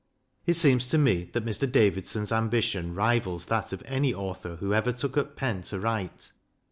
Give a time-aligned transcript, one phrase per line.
[0.47, 1.71] It seems to me that Mr.
[1.71, 6.31] Davidson's ambition rivals that of any Author who ever took up pen to write.